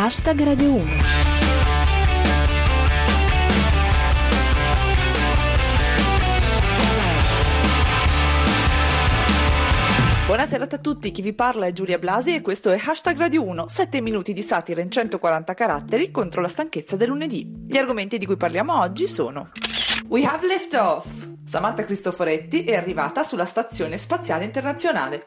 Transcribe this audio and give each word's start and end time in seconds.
Hashtag 0.00 0.44
Radio 0.44 0.74
1. 0.74 0.90
Buonasera 10.26 10.66
a 10.70 10.78
tutti, 10.78 11.10
chi 11.10 11.20
vi 11.20 11.32
parla 11.32 11.66
è 11.66 11.72
Giulia 11.72 11.98
Blasi 11.98 12.32
e 12.32 12.42
questo 12.42 12.70
è 12.70 12.80
Hashtag 12.80 13.18
Radio 13.18 13.42
1, 13.42 13.66
7 13.66 14.00
minuti 14.00 14.32
di 14.32 14.42
satira 14.42 14.82
in 14.82 14.90
140 14.92 15.52
caratteri 15.54 16.12
contro 16.12 16.42
la 16.42 16.46
stanchezza 16.46 16.94
del 16.94 17.08
lunedì. 17.08 17.52
Gli 17.66 17.76
argomenti 17.76 18.18
di 18.18 18.26
cui 18.26 18.36
parliamo 18.36 18.78
oggi 18.78 19.08
sono 19.08 19.50
We 20.06 20.24
have 20.24 20.46
liftoff! 20.46 21.26
Samantha 21.44 21.82
Cristoforetti 21.82 22.62
è 22.62 22.76
arrivata 22.76 23.24
sulla 23.24 23.44
Stazione 23.44 23.96
Spaziale 23.96 24.44
Internazionale. 24.44 25.26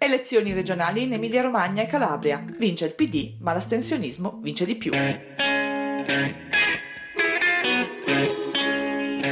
Elezioni 0.00 0.52
regionali 0.52 1.02
in 1.02 1.14
Emilia 1.14 1.42
Romagna 1.42 1.82
e 1.82 1.86
Calabria. 1.86 2.40
Vince 2.56 2.84
il 2.84 2.94
PD, 2.94 3.34
ma 3.40 3.52
l'astensionismo 3.52 4.38
vince 4.40 4.64
di 4.64 4.76
più. 4.76 4.92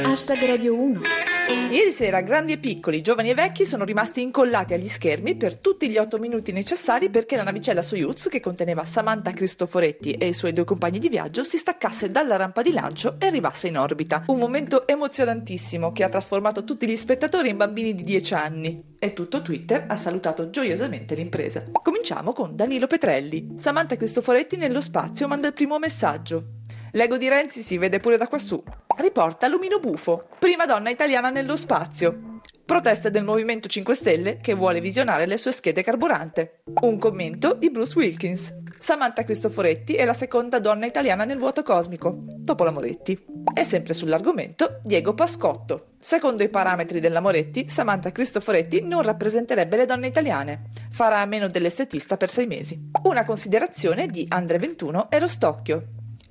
Hashtag 0.03 0.45
Radio 0.45 0.75
1. 0.77 1.26
Ieri 1.49 1.93
sera 1.93 2.19
grandi 2.19 2.51
e 2.51 2.57
piccoli, 2.57 3.01
giovani 3.01 3.29
e 3.29 3.33
vecchi 3.33 3.65
sono 3.65 3.85
rimasti 3.85 4.21
incollati 4.21 4.73
agli 4.73 4.87
schermi 4.87 5.35
per 5.35 5.55
tutti 5.55 5.89
gli 5.89 5.97
otto 5.97 6.17
minuti 6.17 6.51
necessari 6.51 7.09
perché 7.09 7.37
la 7.37 7.43
navicella 7.43 7.81
Soyuz, 7.81 8.27
che 8.27 8.41
conteneva 8.41 8.83
Samantha 8.83 9.31
Cristoforetti 9.31 10.11
e 10.11 10.27
i 10.27 10.33
suoi 10.33 10.51
due 10.51 10.65
compagni 10.65 10.99
di 10.99 11.07
viaggio, 11.07 11.45
si 11.45 11.57
staccasse 11.57 12.11
dalla 12.11 12.35
rampa 12.35 12.61
di 12.61 12.73
lancio 12.73 13.15
e 13.17 13.27
arrivasse 13.27 13.69
in 13.69 13.77
orbita. 13.77 14.23
Un 14.27 14.39
momento 14.39 14.85
emozionantissimo 14.85 15.93
che 15.93 16.03
ha 16.03 16.09
trasformato 16.09 16.65
tutti 16.65 16.85
gli 16.85 16.97
spettatori 16.97 17.47
in 17.47 17.55
bambini 17.55 17.95
di 17.95 18.03
10 18.03 18.33
anni. 18.33 18.83
E 18.99 19.13
tutto 19.13 19.41
Twitter 19.41 19.85
ha 19.87 19.95
salutato 19.95 20.49
gioiosamente 20.49 21.15
l'impresa. 21.15 21.63
Cominciamo 21.81 22.33
con 22.33 22.57
Danilo 22.57 22.87
Petrelli. 22.87 23.53
Samantha 23.55 23.95
Cristoforetti 23.95 24.57
nello 24.57 24.81
spazio 24.81 25.29
manda 25.29 25.47
il 25.47 25.53
primo 25.53 25.79
messaggio. 25.79 26.55
L'ego 26.91 27.15
di 27.15 27.29
Renzi 27.29 27.61
si 27.61 27.77
vede 27.77 27.99
pure 27.99 28.17
da 28.17 28.27
quassù. 28.27 28.61
Riporta 28.99 29.47
Lumino 29.47 29.77
Bufo, 29.77 30.27
prima 30.39 30.65
donna 30.65 30.89
italiana 30.89 31.29
nello 31.29 31.55
spazio. 31.55 32.39
Proteste 32.65 33.11
del 33.11 33.23
Movimento 33.23 33.67
5 33.67 33.93
Stelle 33.93 34.37
che 34.37 34.55
vuole 34.55 34.81
visionare 34.81 35.27
le 35.27 35.37
sue 35.37 35.51
schede 35.51 35.83
carburante. 35.83 36.63
Un 36.81 36.97
commento 36.97 37.53
di 37.53 37.69
Bruce 37.69 37.95
Wilkins. 37.95 38.51
Samantha 38.79 39.23
Cristoforetti 39.23 39.93
è 39.93 40.03
la 40.03 40.13
seconda 40.13 40.57
donna 40.57 40.87
italiana 40.87 41.25
nel 41.25 41.37
vuoto 41.37 41.61
cosmico, 41.61 42.15
dopo 42.17 42.63
la 42.63 42.71
Moretti. 42.71 43.23
E 43.53 43.63
sempre 43.63 43.93
sull'argomento, 43.93 44.79
Diego 44.83 45.13
Pascotto. 45.13 45.89
Secondo 45.99 46.41
i 46.41 46.49
parametri 46.49 46.99
della 46.99 47.21
Moretti, 47.21 47.69
Samantha 47.69 48.11
Cristoforetti 48.11 48.81
non 48.81 49.03
rappresenterebbe 49.03 49.77
le 49.77 49.85
donne 49.85 50.07
italiane. 50.07 50.69
Farà 50.89 51.21
a 51.21 51.25
meno 51.25 51.47
dell'estetista 51.47 52.17
per 52.17 52.31
sei 52.31 52.47
mesi. 52.47 52.89
Una 53.03 53.25
considerazione 53.25 54.07
di 54.07 54.25
Andre 54.27 54.57
21 54.57 55.11
e 55.11 55.19
Rostocchio. 55.19 55.83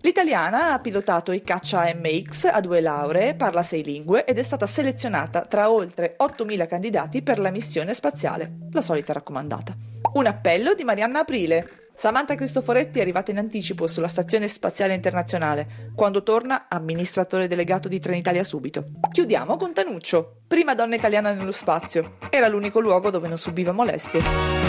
L'italiana 0.06 0.72
ha 0.72 0.78
pilotato 0.78 1.32
i 1.32 1.42
caccia 1.42 1.92
MX 1.92 2.50
a 2.52 2.60
due 2.60 2.80
lauree, 2.80 3.34
parla 3.34 3.64
sei 3.64 3.82
lingue 3.82 4.24
ed 4.24 4.38
è 4.38 4.42
stata 4.44 4.64
selezionata 4.64 5.46
tra 5.46 5.68
oltre 5.68 6.14
8.000 6.16 6.68
candidati 6.68 7.22
per 7.22 7.40
la 7.40 7.50
missione 7.50 7.92
spaziale, 7.92 8.68
la 8.70 8.82
solita 8.82 9.12
raccomandata. 9.12 9.74
Un 10.12 10.26
appello 10.26 10.74
di 10.74 10.84
Marianna 10.84 11.18
Aprile. 11.18 11.88
Samantha 11.92 12.36
Cristoforetti 12.36 13.00
è 13.00 13.02
arrivata 13.02 13.32
in 13.32 13.38
anticipo 13.38 13.88
sulla 13.88 14.06
Stazione 14.06 14.46
Spaziale 14.46 14.94
Internazionale. 14.94 15.90
Quando 15.96 16.22
torna, 16.22 16.66
amministratore 16.68 17.48
delegato 17.48 17.88
di 17.88 17.98
Trenitalia 17.98 18.44
subito. 18.44 18.84
Chiudiamo 19.10 19.56
con 19.56 19.72
Tanuccio, 19.72 20.42
prima 20.46 20.76
donna 20.76 20.94
italiana 20.94 21.32
nello 21.32 21.50
spazio. 21.50 22.18
Era 22.30 22.46
l'unico 22.46 22.78
luogo 22.78 23.10
dove 23.10 23.26
non 23.26 23.38
subiva 23.38 23.72
molestie. 23.72 24.65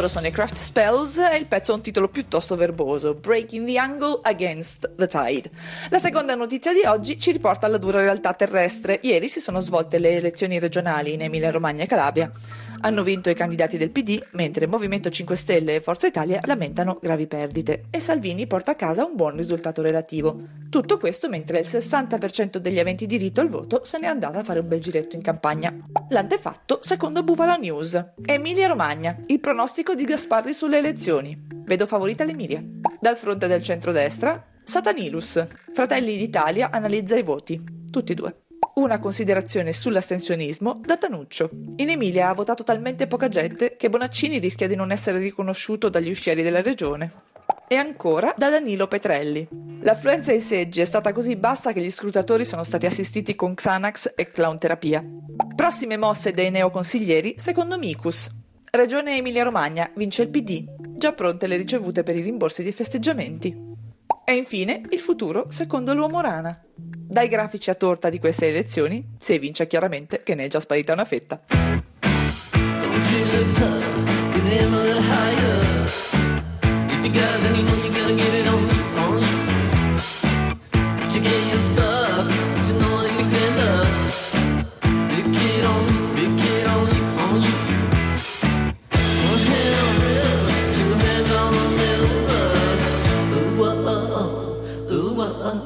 Loro 0.00 0.12
sono 0.12 0.28
i 0.28 0.30
Craft 0.30 0.56
Spells 0.56 1.18
e 1.18 1.36
il 1.36 1.44
pezzo 1.44 1.72
ha 1.72 1.74
un 1.74 1.82
titolo 1.82 2.08
piuttosto 2.08 2.56
verboso, 2.56 3.12
Breaking 3.12 3.66
the 3.66 3.76
Angle 3.76 4.20
Against 4.22 4.92
the 4.96 5.06
Tide. 5.06 5.50
La 5.90 5.98
seconda 5.98 6.34
notizia 6.34 6.72
di 6.72 6.80
oggi 6.86 7.20
ci 7.20 7.32
riporta 7.32 7.66
alla 7.66 7.76
dura 7.76 8.00
realtà 8.00 8.32
terrestre. 8.32 9.00
Ieri 9.02 9.28
si 9.28 9.40
sono 9.40 9.60
svolte 9.60 9.98
le 9.98 10.16
elezioni 10.16 10.58
regionali 10.58 11.12
in 11.12 11.20
Emilia 11.20 11.50
Romagna 11.50 11.84
e 11.84 11.86
Calabria. 11.86 12.32
Hanno 12.82 13.02
vinto 13.02 13.28
i 13.28 13.34
candidati 13.34 13.76
del 13.76 13.90
PD, 13.90 14.22
mentre 14.32 14.66
Movimento 14.66 15.10
5 15.10 15.36
Stelle 15.36 15.74
e 15.74 15.80
Forza 15.82 16.06
Italia 16.06 16.40
lamentano 16.44 16.98
gravi 17.00 17.26
perdite 17.26 17.84
e 17.90 18.00
Salvini 18.00 18.46
porta 18.46 18.70
a 18.70 18.74
casa 18.74 19.04
un 19.04 19.16
buon 19.16 19.36
risultato 19.36 19.82
relativo. 19.82 20.34
Tutto 20.70 20.96
questo 20.96 21.28
mentre 21.28 21.58
il 21.58 21.66
60% 21.66 22.56
degli 22.56 22.78
aventi 22.78 23.04
diritto 23.04 23.42
al 23.42 23.50
voto 23.50 23.84
se 23.84 23.98
n'è 23.98 24.06
andata 24.06 24.38
a 24.38 24.44
fare 24.44 24.60
un 24.60 24.68
bel 24.68 24.80
giretto 24.80 25.14
in 25.14 25.22
campagna. 25.22 25.76
L'antefatto 26.08 26.78
secondo 26.80 27.22
Bufala 27.22 27.56
News. 27.56 28.02
Emilia 28.24 28.68
Romagna, 28.68 29.18
il 29.26 29.40
pronostico 29.40 29.94
di 29.94 30.04
Gasparri 30.04 30.54
sulle 30.54 30.78
elezioni. 30.78 31.38
Vedo 31.64 31.84
favorita 31.84 32.24
l'Emilia. 32.24 32.64
Dal 32.98 33.18
fronte 33.18 33.46
del 33.46 33.62
centrodestra, 33.62 34.42
Satanilus. 34.64 35.46
Fratelli 35.74 36.16
d'Italia 36.16 36.70
analizza 36.70 37.16
i 37.16 37.22
voti. 37.22 37.62
Tutti 37.90 38.12
e 38.12 38.14
due. 38.14 38.36
Una 38.72 39.00
considerazione 39.00 39.72
sull'astensionismo 39.72 40.80
da 40.84 40.96
Tanuccio. 40.96 41.50
In 41.76 41.90
Emilia 41.90 42.28
ha 42.28 42.34
votato 42.34 42.62
talmente 42.62 43.08
poca 43.08 43.28
gente 43.28 43.74
che 43.76 43.88
Bonaccini 43.88 44.38
rischia 44.38 44.68
di 44.68 44.76
non 44.76 44.92
essere 44.92 45.18
riconosciuto 45.18 45.88
dagli 45.88 46.08
uscieri 46.08 46.42
della 46.42 46.62
regione. 46.62 47.10
E 47.66 47.74
ancora 47.74 48.32
da 48.36 48.48
Danilo 48.48 48.86
Petrelli. 48.86 49.46
L'affluenza 49.80 50.30
ai 50.30 50.40
seggi 50.40 50.80
è 50.80 50.84
stata 50.84 51.12
così 51.12 51.34
bassa 51.34 51.72
che 51.72 51.80
gli 51.80 51.90
scrutatori 51.90 52.44
sono 52.44 52.62
stati 52.62 52.86
assistiti 52.86 53.34
con 53.34 53.54
Xanax 53.54 54.12
e 54.14 54.30
clown 54.30 54.58
terapia. 54.58 55.04
Prossime 55.56 55.96
mosse 55.96 56.32
dei 56.32 56.50
neoconsiglieri 56.50 57.34
secondo 57.38 57.76
Micus. 57.76 58.30
Regione 58.70 59.16
Emilia-Romagna 59.16 59.90
vince 59.96 60.22
il 60.22 60.28
PD, 60.28 60.64
già 60.96 61.12
pronte 61.12 61.48
le 61.48 61.56
ricevute 61.56 62.04
per 62.04 62.16
i 62.16 62.22
rimborsi 62.22 62.62
dei 62.62 62.72
festeggiamenti. 62.72 63.68
E 64.24 64.32
infine 64.32 64.82
il 64.90 65.00
futuro 65.00 65.46
secondo 65.50 65.92
l'uomo 65.92 66.20
rana. 66.20 66.62
Dai 67.10 67.26
grafici 67.26 67.70
a 67.70 67.74
torta 67.74 68.08
di 68.08 68.20
queste 68.20 68.46
elezioni 68.46 69.04
si 69.18 69.34
evince 69.34 69.66
chiaramente 69.66 70.22
che 70.22 70.36
ne 70.36 70.44
è 70.44 70.48
già 70.48 70.60
sparita 70.60 70.92
una 70.92 71.04
fetta. 71.04 71.40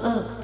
Up. 0.06 0.43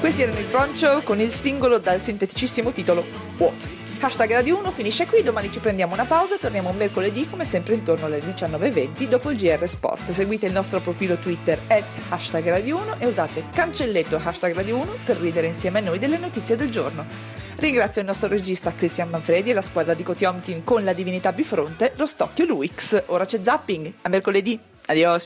Questi 0.00 0.22
erano 0.22 0.40
il 0.40 0.46
Broncho 0.46 1.02
con 1.04 1.20
il 1.20 1.30
singolo 1.30 1.78
dal 1.78 2.00
sinteticissimo 2.00 2.72
titolo 2.72 3.04
What? 3.38 3.81
Hashtag 4.04 4.32
Radio 4.32 4.58
1 4.58 4.72
finisce 4.72 5.06
qui, 5.06 5.22
domani 5.22 5.52
ci 5.52 5.60
prendiamo 5.60 5.94
una 5.94 6.04
pausa 6.04 6.34
e 6.34 6.38
torniamo 6.40 6.72
mercoledì 6.72 7.30
come 7.30 7.44
sempre 7.44 7.74
intorno 7.74 8.06
alle 8.06 8.18
19.20 8.18 9.06
dopo 9.06 9.30
il 9.30 9.36
GR 9.36 9.64
Sport. 9.64 10.10
Seguite 10.10 10.46
il 10.46 10.52
nostro 10.52 10.80
profilo 10.80 11.14
Twitter 11.18 11.56
at 11.68 11.84
hashtag 12.08 12.48
Radio 12.48 12.78
1 12.78 12.96
e 12.98 13.06
usate 13.06 13.44
cancelletto 13.52 14.20
hashtag 14.20 14.54
Radio 14.54 14.78
1 14.78 14.92
per 15.04 15.18
ridere 15.18 15.46
insieme 15.46 15.78
a 15.78 15.82
noi 15.82 16.00
delle 16.00 16.18
notizie 16.18 16.56
del 16.56 16.68
giorno. 16.68 17.06
Ringrazio 17.56 18.00
il 18.00 18.08
nostro 18.08 18.26
regista 18.26 18.74
Cristian 18.74 19.08
Manfredi 19.08 19.50
e 19.50 19.54
la 19.54 19.62
squadra 19.62 19.94
di 19.94 20.02
Kotiomkin 20.02 20.64
con 20.64 20.82
la 20.82 20.94
divinità 20.94 21.32
bifronte, 21.32 21.92
lo 21.94 22.06
stocchio 22.06 22.44
Luix. 22.44 23.04
Ora 23.06 23.24
c'è 23.24 23.38
zapping, 23.40 23.92
a 24.02 24.08
mercoledì, 24.08 24.58
adios! 24.86 25.20